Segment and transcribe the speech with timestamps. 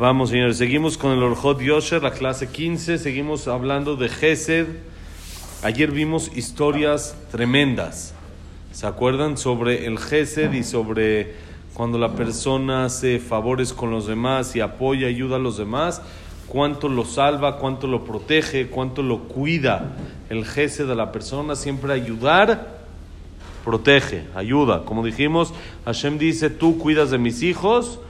[0.00, 2.98] Vamos, señores, seguimos con el Orjot Yosher, la clase 15.
[2.98, 4.66] Seguimos hablando de Gesed.
[5.62, 8.12] Ayer vimos historias tremendas.
[8.72, 11.34] ¿Se acuerdan sobre el Gesed y sobre
[11.72, 16.02] cuando la persona hace favores con los demás y apoya, ayuda a los demás?
[16.48, 19.92] Cuánto lo salva, cuánto lo protege, cuánto lo cuida
[20.30, 21.54] el Gesed de la persona.
[21.54, 22.80] Siempre ayudar,
[23.64, 24.84] protege, ayuda.
[24.84, 28.00] Como dijimos, Hashem dice: Tú cuidas de mis hijos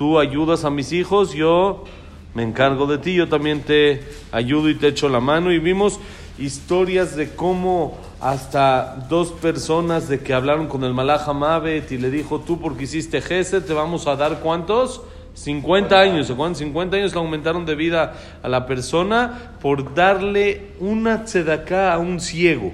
[0.00, 1.84] tú ayudas a mis hijos, yo
[2.32, 4.02] me encargo de ti, yo también te
[4.32, 5.52] ayudo y te echo la mano.
[5.52, 6.00] Y vimos
[6.38, 12.10] historias de cómo hasta dos personas de que hablaron con el Malach Mavet y le
[12.10, 15.02] dijo, tú porque hiciste Gesed, te vamos a dar cuántos?
[15.34, 21.26] 50 años, ¿se 50 años le aumentaron de vida a la persona por darle una
[21.26, 22.72] tzedaká a un ciego.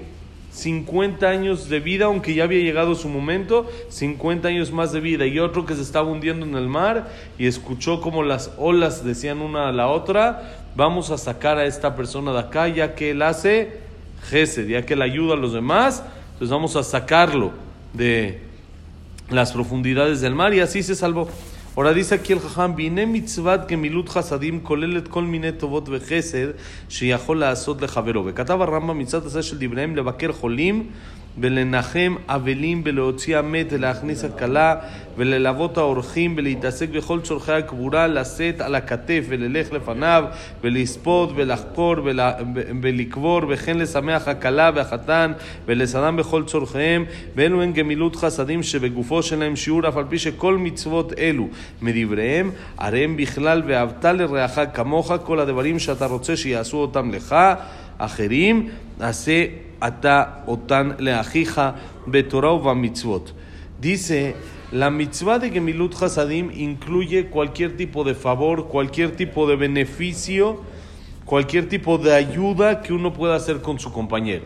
[0.57, 5.27] 50 años de vida, aunque ya había llegado su momento, 50 años más de vida.
[5.27, 9.43] Y otro que se estaba hundiendo en el mar y escuchó como las olas decían
[9.43, 13.21] una a la otra, vamos a sacar a esta persona de acá, ya que él
[13.21, 13.81] hace
[14.31, 17.53] gesed, ya que él ayuda a los demás, entonces vamos a sacarlo
[17.93, 18.41] de
[19.29, 21.29] las profundidades del mar y así se salvó.
[21.76, 26.56] Ahora dice aquí el Jajam, Bine mitzvat gemilut chasadim kolelet kol mine tovot vechesed
[26.90, 28.24] שיכול לעשות לחברו.
[28.26, 30.92] וכתב הרמב"ם מצד הזה של דבריהם לבקר חולים
[31.39, 34.75] ולנחם אבלים ולהוציא המת ולהכניס הכלה
[35.17, 40.25] וללוות האורחים ולהתעסק בכל צורכי הקבורה, לשאת על הכתף וללך לפניו
[40.63, 41.95] ולספוד ולחקור
[42.83, 45.33] ולקבור וכן לשמח הכלה והחתן
[45.67, 47.05] ולסדם בכל צורכיהם.
[47.37, 51.49] ואלו הן גמילות חסדים שבגופו שלהם שיעור אף על פי שכל מצוות אלו
[51.83, 57.37] מדבריהם הרי הם בכלל ואהבת לרעך כמוך כל הדברים שאתה רוצה שיעשו אותם לך.
[57.99, 58.69] אחרים
[59.01, 59.45] עשה
[59.81, 63.35] ata otan leajija betorah mitzvot.
[63.81, 64.35] Dice,
[64.73, 70.63] la mitzvah de Gemilut Hasadim incluye cualquier tipo de favor, cualquier tipo de beneficio,
[71.25, 74.45] cualquier tipo de ayuda que uno pueda hacer con su compañero.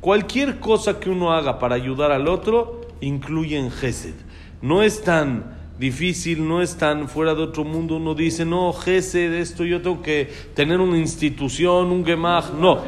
[0.00, 4.14] Cualquier cosa que uno haga para ayudar al otro incluye en Gesed.
[4.62, 7.96] No es tan difícil, no es tan fuera de otro mundo.
[7.96, 12.52] Uno dice, no, Gesed, esto yo tengo que tener una institución, un Gemach.
[12.52, 12.82] No.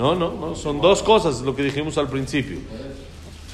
[0.00, 2.58] No, no, no, son dos cosas lo que dijimos al principio.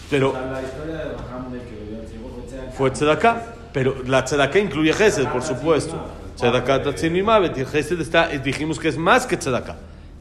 [0.09, 5.97] Pero la historia de fue tzedakah, pero la tzedakah incluye gesed, por supuesto.
[6.37, 9.77] Tzedakah tatzin y gesed está, dijimos que es más que tzedakah.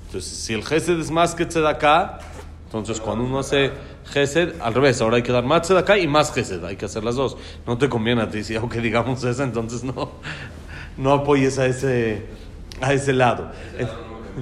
[0.08, 2.18] Entonces, si el gesed es más que tzedakah,
[2.66, 3.70] entonces cuando uno hace
[4.06, 7.04] gesed, al revés, ahora hay que dar más tzedakah y más gesed, hay que hacer
[7.04, 7.38] las dos.
[7.68, 10.14] No te conviene a ti, si aunque digamos eso, entonces no,
[10.98, 12.26] no apoyes a ese,
[12.82, 13.52] a ese lado.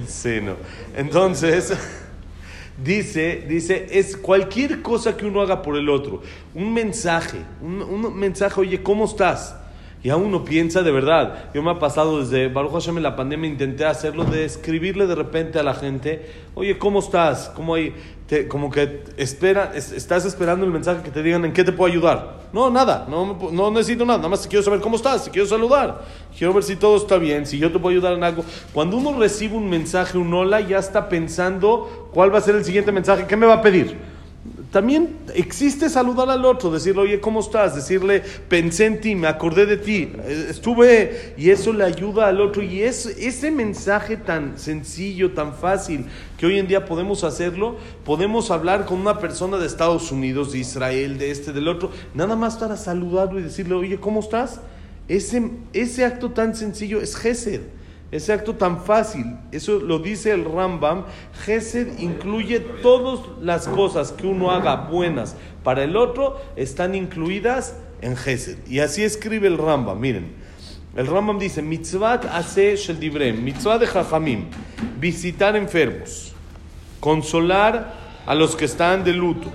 [0.06, 0.56] Sí, no.
[0.96, 1.72] Entonces,
[2.82, 6.22] dice, dice, es cualquier cosa que uno haga por el otro.
[6.54, 9.56] Un mensaje, un, un mensaje, oye, ¿cómo estás?
[10.04, 11.50] Y a uno piensa de verdad.
[11.54, 15.14] Yo me ha pasado desde Baruch Hashem en la pandemia, intenté hacerlo de escribirle de
[15.14, 17.50] repente a la gente, oye, ¿cómo estás?
[17.56, 17.94] ¿Cómo hay?
[18.48, 22.40] como que espera, estás esperando el mensaje que te digan en qué te puedo ayudar.
[22.52, 26.04] No, nada, no, no necesito nada, nada más quiero saber cómo estás, quiero saludar,
[26.36, 28.44] quiero ver si todo está bien, si yo te puedo ayudar en algo.
[28.72, 32.64] Cuando uno recibe un mensaje, un hola, ya está pensando cuál va a ser el
[32.64, 34.13] siguiente mensaje, qué me va a pedir.
[34.74, 37.76] También existe saludar al otro, decirle, oye, ¿cómo estás?
[37.76, 42.60] Decirle, pensé en ti, me acordé de ti, estuve, y eso le ayuda al otro.
[42.60, 48.50] Y es, ese mensaje tan sencillo, tan fácil, que hoy en día podemos hacerlo, podemos
[48.50, 52.56] hablar con una persona de Estados Unidos, de Israel, de este, del otro, nada más
[52.56, 54.60] para saludarlo y decirle, oye, ¿cómo estás?
[55.06, 57.60] Ese, ese acto tan sencillo es Gesed.
[58.14, 61.02] Ese acto tan fácil, eso lo dice el Rambam,
[61.44, 68.16] Gesed incluye todas las cosas que uno haga buenas para el otro, están incluidas en
[68.16, 68.58] Gesed.
[68.68, 70.30] Y así escribe el Rambam, miren.
[70.94, 74.44] El Rambam dice, mitzvat hace shel divrem, mitzvah de jajamim,
[75.00, 76.36] visitar enfermos,
[77.00, 77.94] consolar
[78.26, 79.48] a los que están de luto,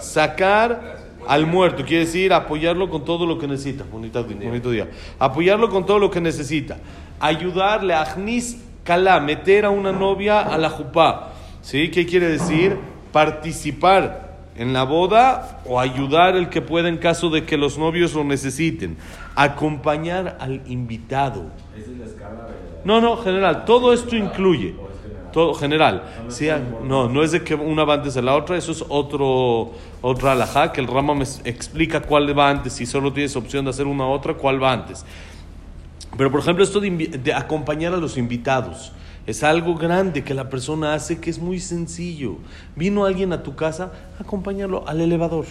[0.00, 3.84] sacar al muerto, quiere decir apoyarlo con todo lo que necesita.
[3.90, 4.90] Bonito, bonito día.
[5.18, 6.76] Apoyarlo con todo lo que necesita
[7.22, 11.30] ayudarle a Agnis Kala, meter a una novia a la jupá.
[11.62, 11.90] ¿Sí?
[11.90, 12.76] ¿Qué quiere decir?
[13.12, 18.12] Participar en la boda o ayudar el que pueda en caso de que los novios
[18.14, 18.96] lo necesiten.
[19.36, 21.46] Acompañar al invitado.
[22.84, 23.64] No, no, general.
[23.64, 24.74] Todo esto incluye.
[25.32, 26.02] Todo general.
[26.28, 26.48] Sí,
[26.84, 29.72] no, no es de que una va antes de la otra, eso es otro,
[30.02, 32.74] otra alajá, que el Rama me explica cuál va antes.
[32.74, 35.06] Si solo tienes opción de hacer una u otra, cuál va antes.
[36.16, 38.92] Pero por ejemplo esto de, acompañar a los invitados
[39.26, 42.36] es algo grande que la persona hace que es muy sencillo.
[42.74, 45.46] Vino alguien a tu casa, acompañarlo al elevador.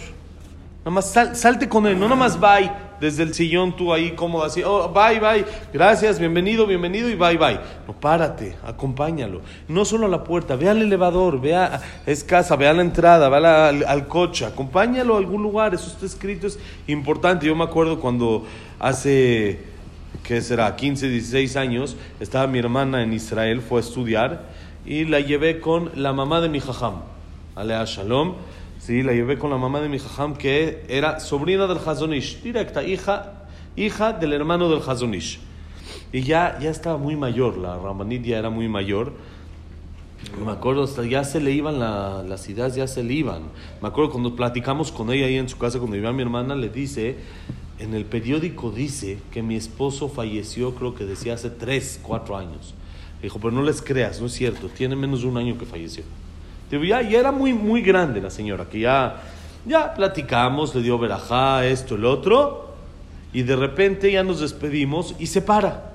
[0.80, 2.70] Nada más salte con él, no nada más bye
[3.02, 7.36] desde el sillón tú ahí cómodo así, oh, bye, bye, gracias, bienvenido, bienvenido y bye,
[7.36, 7.58] bye.
[7.84, 9.40] No, párate, acompáñalo.
[9.66, 12.82] No solo a la puerta, ve al elevador, ve a, es casa, ve a la
[12.82, 17.44] entrada, ve al, al, coche, acompáñalo a algún lugar, eso está escrito, es importante.
[17.44, 18.46] Yo me acuerdo cuando
[18.78, 19.58] hace,
[20.24, 20.76] ¿qué será?
[20.76, 24.48] 15, 16 años, estaba mi hermana en Israel, fue a estudiar
[24.84, 27.02] y la llevé con la mamá de mi jajam,
[27.54, 28.34] Alea Shalom
[28.82, 32.82] Sí, la llevé con la mamá de mi jajam, que era sobrina del Hazonish, directa,
[32.82, 33.44] hija,
[33.76, 35.38] hija del hermano del Hazonish.
[36.12, 39.12] Y ya, ya estaba muy mayor, la Ramanit ya era muy mayor.
[40.44, 43.42] Me acuerdo, ya se le iban las ideas, ya se le iban.
[43.80, 46.68] Me acuerdo cuando platicamos con ella ahí en su casa, cuando iba mi hermana, le
[46.68, 47.18] dice,
[47.82, 52.74] en el periódico dice que mi esposo falleció, creo que decía hace tres, cuatro años.
[53.20, 56.04] dijo, pero no les creas, no es cierto, tiene menos de un año que falleció.
[56.70, 59.22] Ya, era muy, muy grande la señora, que ya,
[59.66, 62.72] ya platicamos, le dio verajá, esto, el otro,
[63.32, 65.92] y de repente ya nos despedimos y se para.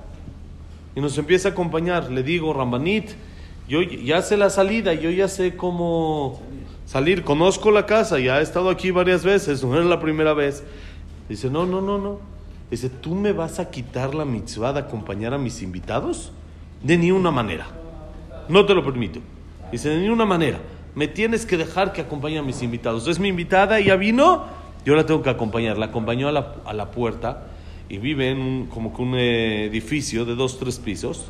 [0.94, 2.10] Y nos empieza a acompañar.
[2.10, 3.10] Le digo, Rambanit,
[3.68, 6.40] yo ya sé la salida, yo ya sé cómo
[6.86, 10.62] salir, conozco la casa, ya he estado aquí varias veces, no es la primera vez.
[11.28, 12.20] Dice, no, no, no, no.
[12.70, 16.32] Dice, ¿tú me vas a quitar la mitzvah de acompañar a mis invitados?
[16.82, 17.66] De ni una manera.
[18.48, 19.20] No te lo permito.
[19.70, 20.58] Dice, de ninguna manera,
[20.94, 23.06] me tienes que dejar que acompañe a mis invitados.
[23.08, 24.46] Es mi invitada, ella vino,
[24.84, 25.78] yo la tengo que acompañar.
[25.78, 27.46] La acompañó a la, a la puerta
[27.88, 31.26] y vive en como que un edificio de dos, tres pisos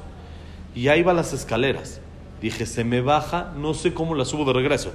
[0.74, 2.00] y ahí va las escaleras.
[2.40, 4.92] Dije, se me baja, no sé cómo la subo de regreso.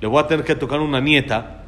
[0.00, 1.59] Le voy a tener que tocar una nieta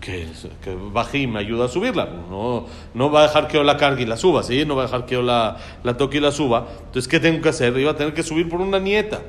[0.00, 0.28] que,
[0.62, 2.08] que y me ayude a subirla.
[2.30, 4.64] No, no va a dejar que yo la cargue y la suba, ¿sí?
[4.64, 6.66] No va a dejar que yo la, la toque y la suba.
[6.86, 7.76] Entonces, ¿qué tengo que hacer?
[7.78, 9.20] Iba a tener que subir por una nieta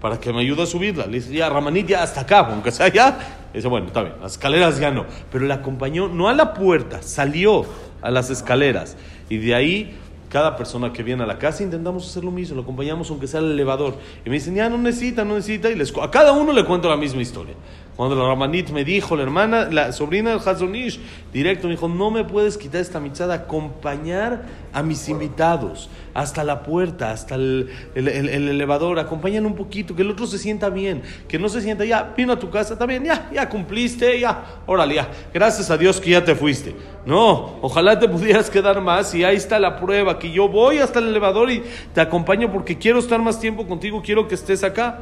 [0.00, 1.06] para que me ayude a subirla.
[1.06, 3.46] Le dice, ya, Ramanit, ya hasta acá, aunque sea ya.
[3.54, 5.06] dice, bueno, está bien, las escaleras ya no.
[5.32, 7.64] Pero le acompañó, no a la puerta, salió
[8.02, 8.96] a las escaleras.
[9.30, 9.96] Y de ahí,
[10.28, 13.40] cada persona que viene a la casa intentamos hacer lo mismo, lo acompañamos aunque sea
[13.40, 13.96] el elevador.
[14.26, 15.70] Y me dicen, ya no necesita, no necesita.
[15.70, 17.54] Y les, a cada uno le cuento la misma historia.
[17.96, 20.98] Cuando la Ramanit me dijo, la hermana, la sobrina del Hazonish,
[21.32, 24.42] directo me dijo, no me puedes quitar esta mitzvah de acompañar
[24.72, 30.10] a mis invitados hasta la puerta, hasta el, el, elevador, acompañan un poquito, que el
[30.10, 33.30] otro se sienta bien, que no se sienta, ya, vino a tu casa, también, ya,
[33.32, 36.74] ya cumpliste, ya, órale, ya, gracias a Dios que ya te fuiste.
[37.06, 40.98] No, ojalá te pudieras quedar más y ahí está la prueba, que yo voy hasta
[40.98, 41.62] el elevador y
[41.92, 45.00] te acompaño porque quiero estar más tiempo contigo, quiero que estés acá.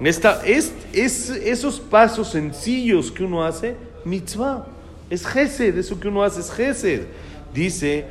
[0.00, 4.66] Esta, es, es, esos pasos sencillos que uno hace, mitzvah.
[5.10, 7.06] Es gesed, eso que uno hace es gesed.
[7.52, 8.06] Dice,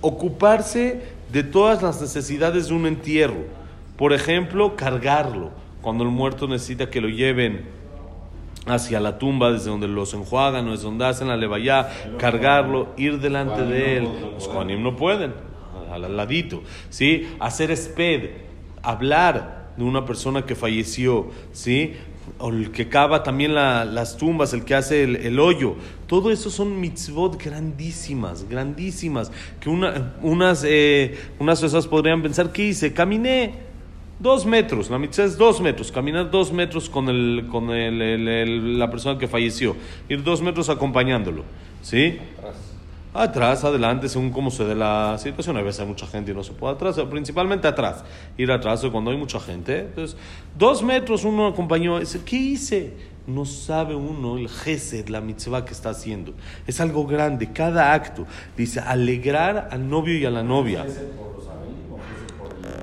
[0.00, 3.44] ocuparse de todas las necesidades de un entierro.
[3.96, 5.50] Por ejemplo, cargarlo.
[5.82, 7.66] Cuando el muerto necesita que lo lleven
[8.66, 11.88] hacia la tumba, desde donde los enjuagan o desde donde hacen la levaya,
[12.18, 14.08] cargarlo, ir delante de él.
[14.34, 15.34] Los kohanim no pueden,
[15.92, 16.62] al ladito.
[16.90, 17.28] ¿sí?
[17.38, 18.30] Hacer esped,
[18.82, 21.94] hablar de una persona que falleció, ¿sí?
[22.38, 25.76] O el que cava también las tumbas, el que hace el, hoyo.
[26.06, 29.30] Todo eso son mitzvot grandísimas, grandísimas.
[29.60, 32.92] Que una, unas, eh, unas esas podrían pensar, ¿qué hice?
[32.92, 33.54] Caminé
[34.18, 38.90] dos metros, la mitzvah es dos metros, caminar dos metros con, el, con el, la
[38.90, 39.76] persona que falleció,
[40.08, 41.44] ir dos metros acompañándolo,
[41.82, 42.18] ¿sí?
[42.36, 42.67] Atrás,
[43.14, 45.56] adelante, según cómo se dé la situación.
[45.56, 48.04] A veces hay mucha gente y no se puede atrás, principalmente atrás.
[48.36, 49.80] Ir atrás cuando hay mucha gente.
[49.80, 50.16] Entonces,
[50.56, 51.98] dos metros uno acompañó.
[52.24, 52.92] ¿Qué hice?
[53.26, 56.32] No sabe uno el gesed, la mitzvah que está haciendo.
[56.66, 57.52] Es algo grande.
[57.52, 60.86] Cada acto dice alegrar al novio y a la novia.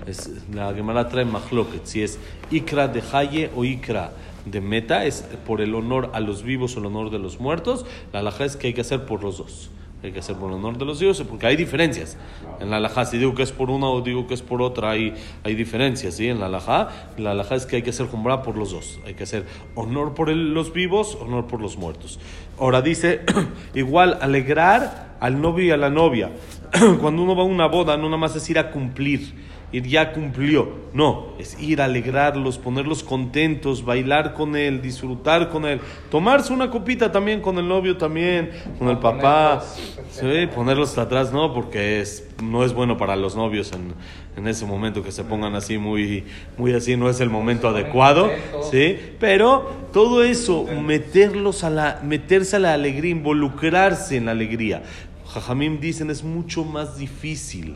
[0.06, 2.20] Es, la Gemara trae mahloket, si es
[2.52, 4.12] ikra de haye o ikra
[4.46, 7.88] de meta, es por el honor a los vivos o el honor de los muertos.
[8.14, 9.72] La alhaja es que hay que hacer por los dos
[10.06, 12.18] hay que hacer por el honor de los dioses, porque hay diferencias.
[12.60, 14.92] En la alajá, si digo que es por una o digo que es por otra,
[14.92, 16.16] hay, hay diferencias.
[16.16, 16.28] ¿sí?
[16.28, 19.00] En la alajá, la alajá es que hay que hacer jumbra por los dos.
[19.06, 19.46] Hay que hacer
[19.76, 22.20] honor por los vivos, honor por los muertos.
[22.60, 23.22] Ahora dice,
[23.74, 26.32] igual, alegrar al novio y a la novia.
[27.02, 29.34] Cuando uno va a una boda, no nada más es ir a cumplir
[29.76, 30.86] ir ya cumplió.
[30.94, 36.70] No, es ir a alegrarlos, ponerlos contentos, bailar con él, disfrutar con él, tomarse una
[36.72, 39.62] copita también con el novio también, con el papá,
[40.10, 43.94] sí, ponerlos atrás, no, porque es, no es bueno para los novios en,
[44.38, 46.24] en ese momento que se pongan así muy,
[46.58, 48.32] muy así, no es el momento adecuado,
[48.72, 54.84] sí, pero todo eso, meterlos a la, meterse a la alegría, involucrarse en la alegría.
[55.28, 57.76] Jajamim dicen es mucho más difícil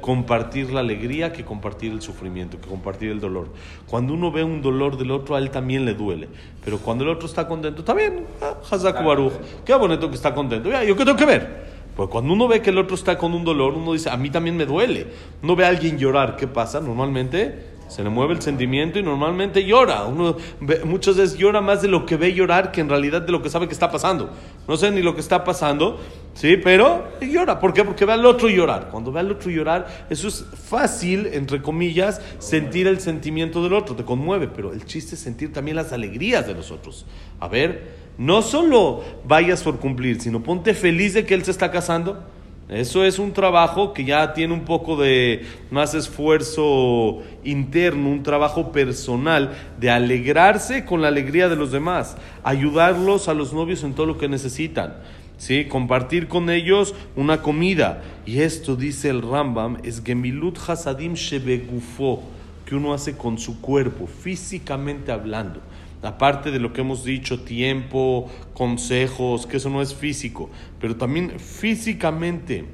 [0.00, 3.48] compartir la alegría que compartir el sufrimiento, que compartir el dolor.
[3.86, 6.28] Cuando uno ve un dolor del otro, a él también le duele.
[6.64, 8.26] Pero cuando el otro está contento, está bien.
[8.40, 9.32] Ah, Hazaku Baruch.
[9.64, 10.70] Qué bonito que está contento.
[10.70, 11.70] Ya, ¿Yo qué tengo que ver?
[11.96, 14.30] Pues cuando uno ve que el otro está con un dolor, uno dice, a mí
[14.30, 15.06] también me duele.
[15.42, 16.80] Uno ve a alguien llorar, ¿qué pasa?
[16.80, 20.04] Normalmente se le mueve el sentimiento y normalmente llora.
[20.04, 20.36] Uno
[20.84, 23.50] muchas veces llora más de lo que ve llorar que en realidad de lo que
[23.50, 24.30] sabe que está pasando.
[24.68, 25.98] No sé ni lo que está pasando,
[26.34, 26.56] ¿sí?
[26.56, 27.58] Pero llora.
[27.58, 27.82] ¿Por qué?
[27.82, 28.90] Porque ve al otro llorar.
[28.90, 33.96] Cuando ve al otro llorar, eso es fácil, entre comillas, sentir el sentimiento del otro.
[33.96, 37.06] Te conmueve, pero el chiste es sentir también las alegrías de los otros.
[37.40, 41.72] A ver, no solo vayas por cumplir, sino ponte feliz de que él se está
[41.72, 42.22] casando.
[42.70, 48.70] Eso es un trabajo que ya tiene un poco de más esfuerzo interno, un trabajo
[48.70, 54.06] personal de alegrarse con la alegría de los demás, ayudarlos a los novios en todo
[54.06, 54.98] lo que necesitan.
[55.36, 55.64] ¿sí?
[55.64, 58.02] compartir con ellos una comida.
[58.24, 62.22] Y esto, dice el Rambam, es Gemilut Hasadim Shebegufo,
[62.64, 65.60] que uno hace con su cuerpo, físicamente hablando
[66.02, 71.38] aparte de lo que hemos dicho, tiempo, consejos, que eso no es físico, pero también
[71.38, 72.64] físicamente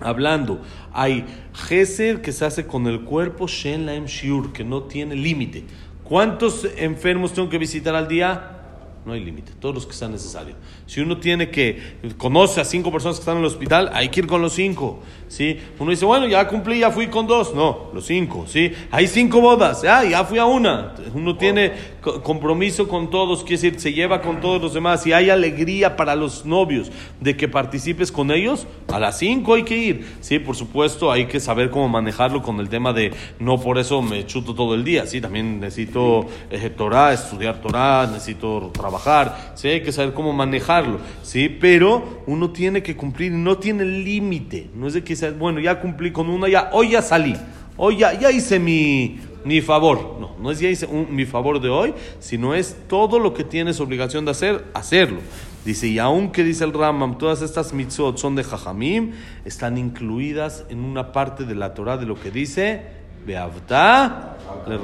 [0.00, 5.14] hablando, hay Gesed que se hace con el cuerpo, Shen Laem Shiur, que no tiene
[5.14, 5.64] límite.
[6.04, 8.56] ¿Cuántos enfermos tengo que visitar al día?
[9.04, 10.58] No hay límite, todos los que sean necesarios.
[10.86, 14.20] Si uno tiene que, conoce a cinco personas que están en el hospital, hay que
[14.20, 15.00] ir con los cinco.
[15.28, 15.58] ¿sí?
[15.78, 17.54] Uno dice, bueno, ya cumplí, ya fui con dos.
[17.54, 18.44] No, los cinco.
[18.46, 18.72] ¿sí?
[18.90, 20.94] Hay cinco bodas, ya, ya fui a una.
[21.14, 25.06] Uno tiene compromiso con todos, quiere decir, se lleva con todos los demás.
[25.06, 26.90] Y hay alegría para los novios
[27.20, 30.16] de que participes con ellos, a las cinco hay que ir.
[30.20, 34.02] Sí, por supuesto, hay que saber cómo manejarlo con el tema de no por eso
[34.02, 35.06] me chuto todo el día.
[35.06, 39.68] Sí, también necesito eh, Torah, estudiar Torah, necesito trabajar, ¿sí?
[39.68, 41.48] hay que saber cómo manejarlo, ¿sí?
[41.48, 45.80] pero uno tiene que cumplir, no tiene límite, no es de que sea, bueno, ya
[45.80, 47.36] cumplí con una, ya, hoy ya salí,
[47.76, 51.68] hoy ya, ya hice mi, mi favor, no, no es ya hice mi favor de
[51.68, 55.20] hoy, sino es todo lo que tienes obligación de hacer, hacerlo.
[55.64, 59.12] Dice, y aunque dice el Rambam, todas estas mitzvot son de Jajamim,
[59.44, 62.82] están incluidas en una parte de la Torah de lo que dice,
[63.26, 64.78] Beavta le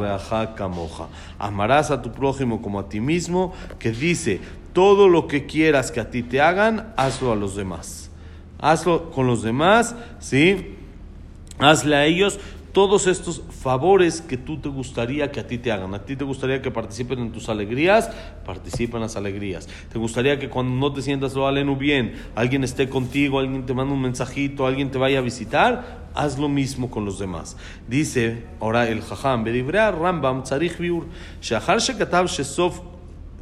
[0.54, 1.08] camoja.
[1.38, 4.40] Amarás a tu prójimo como a ti mismo, que dice,
[4.72, 8.10] todo lo que quieras que a ti te hagan, hazlo a los demás.
[8.58, 10.76] Hazlo con los demás, ¿sí?
[11.58, 12.38] Hazle a ellos
[12.76, 15.94] todos estos favores que tú te gustaría que a ti te hagan.
[15.94, 18.10] A ti te gustaría que participen en tus alegrías,
[18.44, 19.66] participen en las alegrías.
[19.90, 23.72] Te gustaría que cuando no te sientas lo alenu bien, alguien esté contigo, alguien te
[23.72, 27.56] manda un mensajito, alguien te vaya a visitar, haz lo mismo con los demás.
[27.88, 31.06] Dice ahora el Jajam, Rambam, Tzarich Biur,
[31.40, 32.80] Shekatav Shesof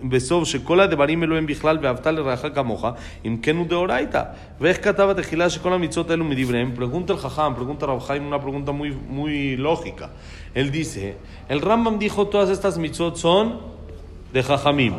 [0.03, 2.85] בסוף שכל הדברים אלו הם בכלל ואהבת לרעך כמוך,
[3.25, 4.23] אם כן הוא דאורייתא.
[4.61, 6.73] ואיך כתב התחילה שכל המצוות האלו מדבריהם?
[6.75, 10.09] Pregunta el Jajam, pregunta Rav Chaim, una pregunta muy, muy lógica.
[10.55, 11.17] Él dice,
[11.49, 13.59] el Rambam dijo todas estas mitzvot son
[14.33, 14.93] de Jajamim.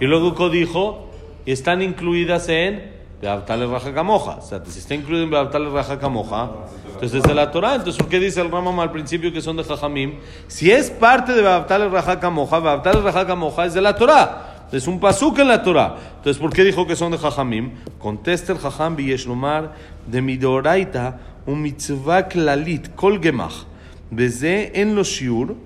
[0.00, 1.08] Y luego dijo,
[1.46, 4.38] están incluidas en Beabtale Raja Camoja.
[4.38, 6.50] O sea, si está incluido en Beabtale Raja Camoja,
[6.86, 7.76] entonces es de la Torah.
[7.76, 10.14] Entonces, ¿por qué dice el Ramam al principio que son de Jajamim?
[10.48, 14.45] Si es parte de Beabtale Raja Camoja, Beabtale Raja Camoja es de la Torah.
[14.72, 15.96] Es un pasuk en la Torah.
[16.16, 17.72] Entonces, ¿por qué dijo que son de Jajamim?
[17.98, 18.96] Contesta el Jajam
[19.26, 19.74] Lomar
[20.06, 23.66] de Midoraita un mitzvah klalit kol gemach.
[24.10, 25.56] Beze en los shiur.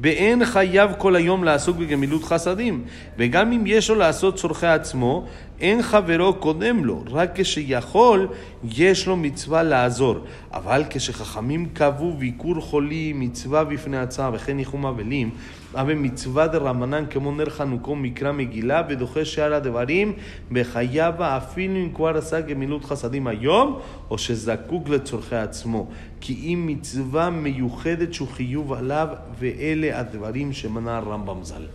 [0.00, 2.84] ואין חייב כל היום לעסוק בגמילות חסדים,
[3.18, 5.26] וגם אם יש לו לעשות צורכי עצמו,
[5.60, 8.28] אין חברו קודם לו, רק כשיכול
[8.64, 10.16] יש לו מצווה לעזור.
[10.52, 15.30] אבל כשחכמים קבעו ביקור חולי מצווה בפני עצמה וכן ניחום אבלים,
[15.74, 20.12] אבל מצווה דרמנן כמו נר חנוכו מקרא מגילה ודוחה שאר הדברים
[20.52, 23.78] בחייו אפילו אם כבר עשה גמילות חסדים היום
[24.10, 25.86] או שזקוק לצורכי עצמו.
[26.20, 29.08] כי אם מצווה מיוחדת שהוא חיוב עליו
[29.38, 31.66] ואלה הדברים שמנה הרמב"ם ז"ל.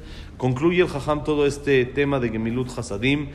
[0.41, 3.27] Concluye el Jajam todo este tema de Gemilut Hasadim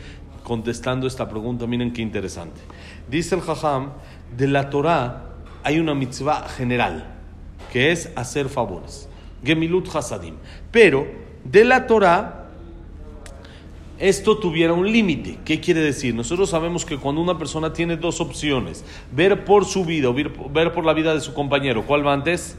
[0.43, 1.67] contestando esta pregunta.
[1.67, 2.61] Miren qué interesante.
[3.09, 3.91] Dice el Jajam,
[4.35, 5.25] de la Torah
[5.63, 7.05] hay una mitzvah general,
[7.71, 9.07] que es hacer favores.
[9.43, 10.35] Gemilut Hasadim.
[10.71, 11.07] Pero
[11.43, 12.41] de la Torah
[14.01, 15.37] esto tuviera un límite.
[15.45, 16.15] ¿Qué quiere decir?
[16.15, 20.73] Nosotros sabemos que cuando una persona tiene dos opciones, ver por su vida o ver
[20.73, 22.57] por la vida de su compañero, ¿cuál va antes?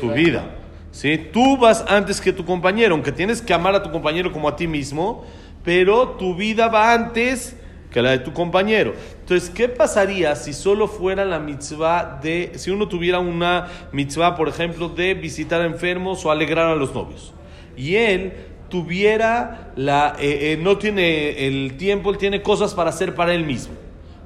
[0.00, 0.56] Tu vida.
[0.92, 1.20] ¿Sí?
[1.30, 4.56] Tú vas antes que tu compañero, aunque tienes que amar a tu compañero como a
[4.56, 5.24] ti mismo,
[5.66, 7.56] pero tu vida va antes
[7.90, 8.94] que la de tu compañero.
[9.20, 14.48] Entonces, ¿qué pasaría si solo fuera la mitzvah de, si uno tuviera una mitzvah, por
[14.48, 17.34] ejemplo, de visitar a enfermos o alegrar a los novios?
[17.76, 18.32] Y él
[18.68, 23.44] tuviera la, eh, eh, no tiene el tiempo, él tiene cosas para hacer para él
[23.44, 23.74] mismo.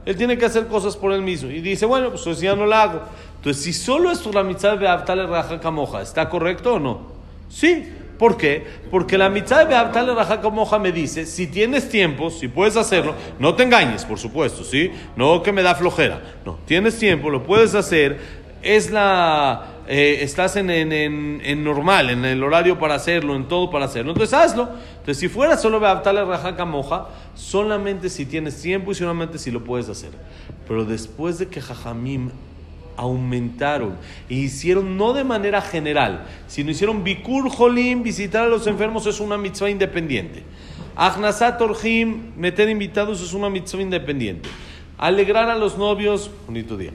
[0.05, 1.51] Él tiene que hacer cosas por él mismo.
[1.51, 3.01] Y dice, bueno, pues ya no la hago.
[3.37, 7.13] Entonces, si solo es la mitzvah de Beabtal Raja Kamoja, ¿está correcto o no?
[7.49, 7.87] Sí.
[8.21, 8.67] ¿Por qué?
[8.91, 13.15] Porque la mitzvah de Beabtal Raja Kamoja me dice, si tienes tiempo, si puedes hacerlo,
[13.39, 14.93] no te engañes, por supuesto, ¿sí?
[15.17, 16.21] No que me da flojera.
[16.45, 18.21] No, tienes tiempo, lo puedes hacer,
[18.63, 19.69] es la...
[19.89, 24.13] eh, estás en, en, en, normal, en el horario para hacerlo, en todo para hacerlo.
[24.13, 24.69] Entonces hazlo.
[24.99, 29.65] Entonces, si fuera solo Beabtal Raja Kamoja, solamente si tienes tiempo y solamente si lo
[29.65, 30.11] puedes hacer.
[30.69, 32.29] Pero después de que Jajamim
[33.01, 33.97] aumentaron
[34.29, 39.21] e hicieron no de manera general, sino hicieron Bikur Jolim, visitar a los enfermos es
[39.21, 40.43] una mitzvah independiente.
[40.97, 44.51] Agnasat Orjim, meter invitados es una mitzvah independiente.
[44.99, 46.91] Alegrar a los novios, bonito día.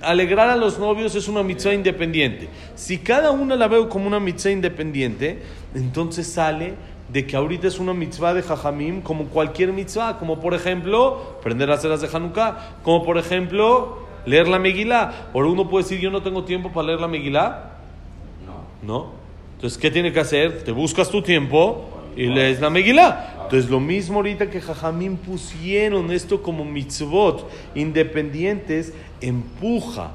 [0.00, 2.48] Alegrar a los novios es una mitzvah independiente.
[2.76, 5.42] Si cada una la veo como una mitzvah independiente,
[5.74, 6.74] entonces sale
[7.12, 11.68] de que ahorita es una mitzvah de Jajamim como cualquier mitzvah, como por ejemplo, prender
[11.68, 15.28] las ceras de Hanukkah, como por ejemplo, leer la Megilá.
[15.32, 17.78] Ahora uno puede decir, yo no tengo tiempo para leer la Megilá.
[18.44, 18.86] No.
[18.86, 19.10] ¿No?
[19.54, 20.64] Entonces, ¿qué tiene que hacer?
[20.64, 23.34] Te buscas tu tiempo y lees la Megilá.
[23.44, 30.10] Entonces, lo mismo ahorita que Jajamim pusieron esto como mitzvot independientes, empuja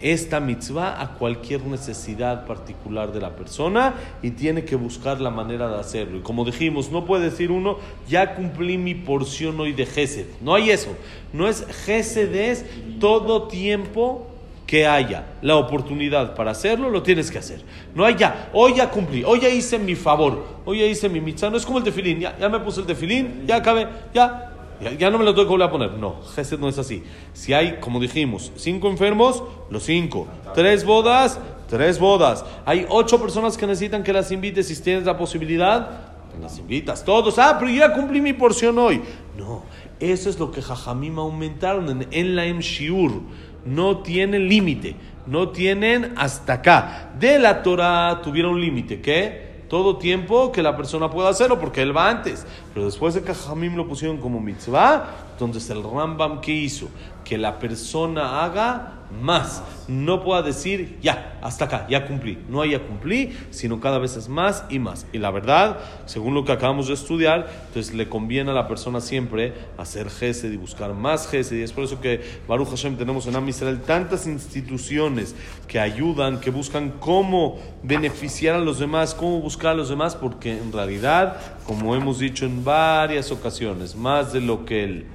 [0.00, 5.68] esta mitzvah a cualquier necesidad particular de la persona y tiene que buscar la manera
[5.68, 6.18] de hacerlo.
[6.18, 10.26] Y como dijimos, no puede decir uno, ya cumplí mi porción hoy de Gesed.
[10.40, 10.94] No hay eso.
[11.32, 12.64] No es Gesed, es
[13.00, 14.28] todo tiempo
[14.66, 17.60] que haya la oportunidad para hacerlo, lo tienes que hacer.
[17.94, 21.20] No hay ya, hoy ya cumplí, hoy ya hice mi favor, hoy ya hice mi
[21.20, 21.50] mitzvah.
[21.50, 24.53] No es como el tefilín, ya, ya me puse el tefilín, ya acabé, ya,
[24.98, 25.92] ya, no me lo tengo que volver a poner.
[25.92, 27.02] No, Gesed no es así.
[27.32, 30.26] Si hay, como dijimos, cinco enfermos, los cinco.
[30.54, 31.38] Tres bodas,
[31.68, 32.44] tres bodas.
[32.64, 34.68] Hay ocho personas que necesitan que las invites.
[34.68, 37.38] Si tienes la posibilidad, las invitas todos.
[37.38, 39.02] Ah, pero ya cumplí mi porción hoy.
[39.36, 39.62] No,
[40.00, 43.22] eso es lo que Jajamim aumentaron en, en la Shiur.
[43.64, 44.96] No tienen límite.
[45.26, 47.12] No tienen hasta acá.
[47.18, 49.00] De la Torah tuvieron límite.
[49.00, 49.43] ¿Qué?
[49.68, 52.46] Todo tiempo que la persona pueda hacerlo, porque él va antes.
[52.72, 56.88] Pero después de que Jamim lo pusieron como mitzvah, entonces el Rambam que hizo
[57.24, 62.38] que la persona haga más, no pueda decir ya, hasta acá, ya cumplí.
[62.48, 65.06] No hay ya cumplí, sino cada vez es más y más.
[65.12, 69.00] Y la verdad, según lo que acabamos de estudiar, entonces le conviene a la persona
[69.00, 71.56] siempre hacer gesed y buscar más gesed.
[71.56, 75.34] Y es por eso que Baruch Hashem tenemos en Am Israel tantas instituciones
[75.68, 80.52] que ayudan, que buscan cómo beneficiar a los demás, cómo buscar a los demás, porque
[80.52, 85.06] en realidad, como hemos dicho en varias ocasiones, más de lo que el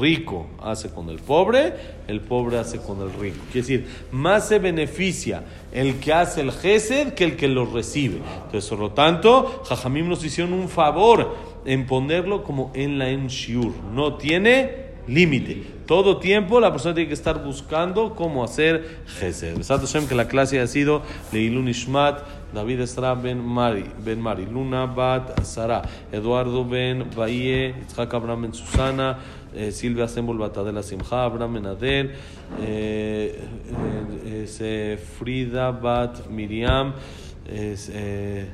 [0.00, 1.74] rico hace con el pobre,
[2.08, 3.38] el pobre hace con el rico.
[3.50, 8.20] Quiere decir, más se beneficia el que hace el gesed que el que lo recibe.
[8.44, 13.72] Entonces, por lo tanto, Jajamim nos hicieron un favor en ponerlo como en la Enshiur.
[13.92, 15.62] No tiene límite.
[15.86, 19.58] Todo tiempo la persona tiene que estar buscando cómo hacer gesed.
[19.58, 22.20] Besat Hashem que la clase ha sido Leilun Ishmat,
[22.54, 28.54] David Esra ben Mari, ben Mari, Luna Bat Sara, Eduardo ben Baye, Itzhak Abraham ben
[28.54, 29.18] Susana,
[29.70, 32.14] Silvia Sembol Batadela Simcha, Abraham ben Adel,
[32.60, 33.38] eh,
[34.24, 36.94] eh, eh, Frida Bat Miriam,
[37.46, 38.46] eh,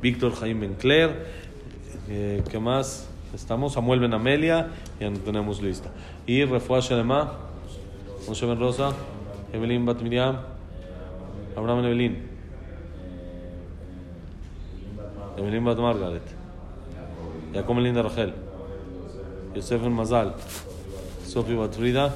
[0.00, 1.14] Víctor Jaime Ben Claire,
[2.08, 3.08] ¿qué más?
[3.34, 5.90] Estamos, Samuel Ben Amelia, ya no tenemos lista.
[6.26, 7.32] Y Refuah Shelema,
[8.26, 8.92] Moshe Ben Rosa,
[9.52, 10.38] Evelyn Bat Miriam,
[11.56, 12.16] Abraham Evelyn,
[15.36, 16.22] Evelyn Bat Margaret,
[17.52, 18.45] Jacob Melinda Rachel,
[19.56, 20.28] Yosef Ben Mazal,
[21.24, 22.12] Sofía Bat Frida,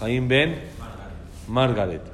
[0.00, 0.50] Jaime Ben
[1.48, 2.04] Margaret.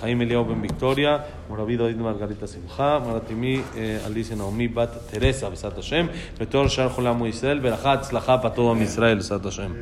[0.00, 1.18] חיים אליהו בן ויקטוריה,
[1.48, 3.60] מורבי דוד מרגריטה שמחה, מרתימי
[4.06, 6.06] אליסיה נעמי בת תרסה, בעזרת השם,
[6.40, 9.72] בתור שאר חולי עמו ישראל, ברכה הצלחה פתור עם ישראל, בעזרת השם.